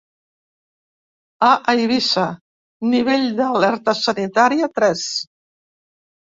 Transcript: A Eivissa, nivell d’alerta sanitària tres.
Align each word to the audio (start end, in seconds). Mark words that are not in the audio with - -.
A 1.47 1.49
Eivissa, 1.73 2.25
nivell 2.95 3.29
d’alerta 3.43 3.97
sanitària 4.03 4.73
tres. 4.81 5.07